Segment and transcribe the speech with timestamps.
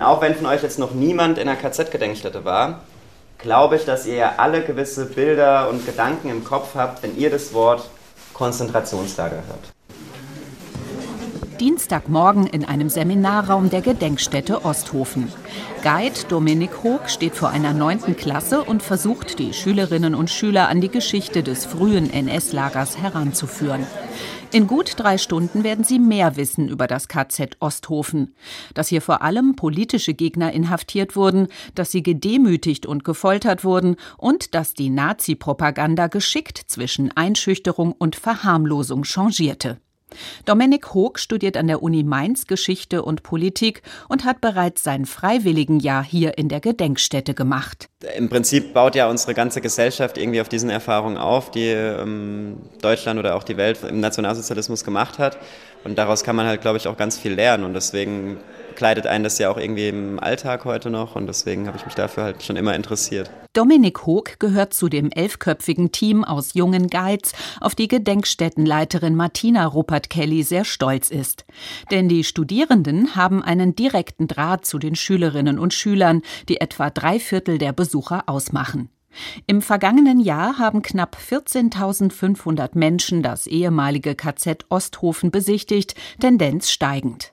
[0.00, 2.80] Auch wenn von euch jetzt noch niemand in einer KZ-Gedenkstätte war,
[3.36, 7.52] glaube ich, dass ihr alle gewisse Bilder und Gedanken im Kopf habt, wenn ihr das
[7.52, 7.86] Wort
[8.32, 9.79] Konzentrationslager hört.
[11.60, 15.30] Dienstagmorgen in einem Seminarraum der Gedenkstätte Osthofen.
[15.82, 20.80] Guide Dominik Hoog steht vor einer neunten Klasse und versucht, die Schülerinnen und Schüler an
[20.80, 23.86] die Geschichte des frühen NS-Lagers heranzuführen.
[24.52, 28.34] In gut drei Stunden werden sie mehr wissen über das KZ Osthofen.
[28.72, 34.54] Dass hier vor allem politische Gegner inhaftiert wurden, dass sie gedemütigt und gefoltert wurden und
[34.54, 39.78] dass die Nazi-Propaganda geschickt zwischen Einschüchterung und Verharmlosung changierte.
[40.44, 46.02] Dominik Hoog studiert an der Uni Mainz Geschichte und Politik und hat bereits sein Freiwilligenjahr
[46.02, 47.88] hier in der Gedenkstätte gemacht.
[48.16, 53.18] Im Prinzip baut ja unsere ganze Gesellschaft irgendwie auf diesen Erfahrungen auf, die ähm, Deutschland
[53.18, 55.38] oder auch die Welt im Nationalsozialismus gemacht hat.
[55.84, 57.64] Und daraus kann man halt, glaube ich, auch ganz viel lernen.
[57.64, 58.38] Und deswegen
[58.76, 61.16] kleidet einen das ja auch irgendwie im Alltag heute noch.
[61.16, 63.30] Und deswegen habe ich mich dafür halt schon immer interessiert.
[63.52, 70.42] Dominik Hoog gehört zu dem elfköpfigen Team aus jungen Guides, auf die Gedenkstättenleiterin Martina Ruppert-Kelly
[70.42, 71.44] sehr stolz ist.
[71.90, 77.18] Denn die Studierenden haben einen direkten Draht zu den Schülerinnen und Schülern, die etwa drei
[77.18, 78.90] Viertel der Besucher ausmachen.
[79.46, 87.32] Im vergangenen Jahr haben knapp 14.500 Menschen das ehemalige KZ Osthofen besichtigt, Tendenz steigend.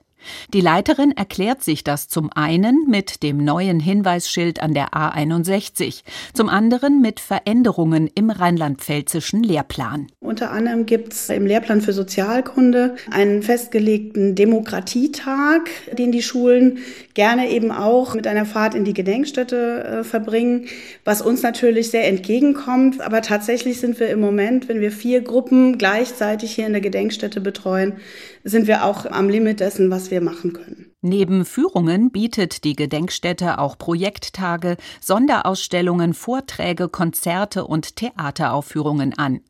[0.52, 6.02] Die Leiterin erklärt sich das zum einen mit dem neuen Hinweisschild an der A61,
[6.32, 10.08] zum anderen mit Veränderungen im rheinland-pfälzischen Lehrplan.
[10.20, 16.78] Unter anderem gibt es im Lehrplan für Sozialkunde einen festgelegten Demokratietag, den die Schulen
[17.14, 20.66] gerne eben auch mit einer Fahrt in die Gedenkstätte äh, verbringen,
[21.04, 23.00] was uns natürlich sehr entgegenkommt.
[23.00, 27.40] Aber tatsächlich sind wir im Moment, wenn wir vier Gruppen gleichzeitig hier in der Gedenkstätte
[27.40, 27.94] betreuen,
[28.44, 30.88] sind wir auch am Limit dessen, was wir machen können.
[31.00, 39.40] Neben Führungen bietet die Gedenkstätte auch Projekttage, Sonderausstellungen, Vorträge, Konzerte und Theateraufführungen an.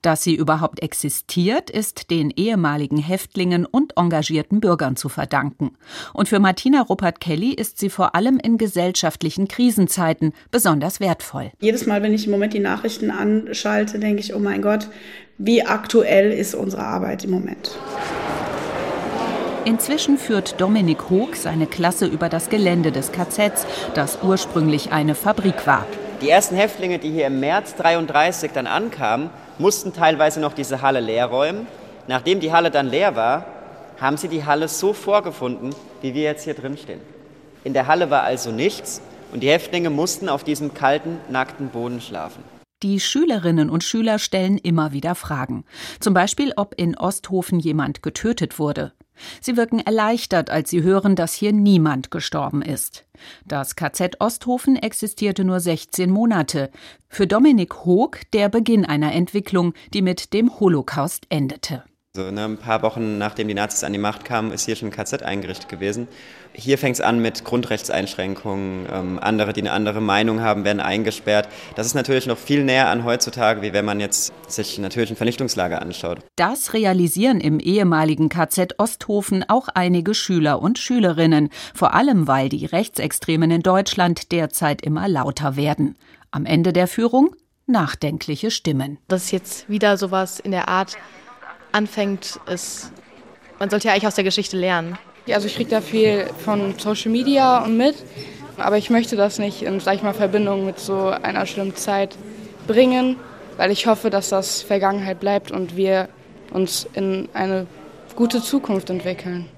[0.00, 5.72] Dass sie überhaupt existiert, ist den ehemaligen Häftlingen und engagierten Bürgern zu verdanken.
[6.14, 11.52] Und für Martina Ruppert-Kelly ist sie vor allem in gesellschaftlichen Krisenzeiten besonders wertvoll.
[11.60, 14.88] Jedes Mal, wenn ich im Moment die Nachrichten anschalte, denke ich, oh mein Gott,
[15.36, 17.78] wie aktuell ist unsere Arbeit im Moment.
[19.66, 25.66] Inzwischen führt Dominik Hoog seine Klasse über das Gelände des KZs, das ursprünglich eine Fabrik
[25.66, 25.84] war.
[26.22, 29.28] Die ersten Häftlinge, die hier im März 33 dann ankamen,
[29.58, 31.66] mussten teilweise noch diese Halle leer räumen.
[32.06, 33.44] Nachdem die Halle dann leer war,
[34.00, 37.00] haben sie die Halle so vorgefunden, wie wir jetzt hier drin stehen.
[37.64, 39.02] In der Halle war also nichts
[39.32, 42.44] und die Häftlinge mussten auf diesem kalten, nackten Boden schlafen.
[42.84, 45.64] Die Schülerinnen und Schüler stellen immer wieder Fragen.
[45.98, 48.92] Zum Beispiel, ob in Osthofen jemand getötet wurde.
[49.40, 53.06] Sie wirken erleichtert, als sie hören, dass hier niemand gestorben ist.
[53.44, 56.70] Das KZ Osthofen existierte nur 16 Monate.
[57.08, 61.84] Für Dominik Hoog der Beginn einer Entwicklung, die mit dem Holocaust endete.
[62.16, 64.88] Also, ne, ein paar Wochen nachdem die Nazis an die Macht kamen, ist hier schon
[64.88, 66.08] ein KZ eingerichtet gewesen.
[66.54, 68.86] Hier fängt es an mit Grundrechtseinschränkungen.
[68.90, 71.46] Ähm, andere, die eine andere Meinung haben, werden eingesperrt.
[71.74, 75.16] Das ist natürlich noch viel näher an heutzutage, wie wenn man jetzt sich natürlich ein
[75.16, 76.20] Vernichtungslager anschaut.
[76.36, 81.50] Das realisieren im ehemaligen KZ Osthofen auch einige Schüler und Schülerinnen.
[81.74, 85.98] Vor allem, weil die Rechtsextremen in Deutschland derzeit immer lauter werden.
[86.30, 88.96] Am Ende der Führung nachdenkliche Stimmen.
[89.08, 90.96] Das ist jetzt wieder sowas in der Art
[91.76, 92.90] anfängt, ist,
[93.58, 94.98] man sollte ja eigentlich aus der Geschichte lernen.
[95.26, 97.96] Ja, also ich kriege da viel von Social Media und mit,
[98.56, 102.16] aber ich möchte das nicht in, sag ich mal, Verbindung mit so einer schlimmen Zeit
[102.66, 103.16] bringen,
[103.56, 106.08] weil ich hoffe, dass das Vergangenheit bleibt und wir
[106.52, 107.66] uns in eine
[108.14, 109.46] gute Zukunft entwickeln.